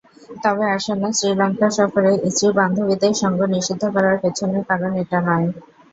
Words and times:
তবে 0.43 0.65
আসন্ন 0.71 1.03
শ্রীলঙ্কা 1.11 1.67
সফরে 1.77 2.11
স্ত্রী-বান্ধবীদের 2.27 3.13
সঙ্গ 3.21 3.39
নিষিদ্ধ 3.53 3.83
করার 3.95 4.15
পেছনের 4.23 4.63
কারণ 4.69 4.91
এটা 5.01 5.17
নয়। 5.27 5.47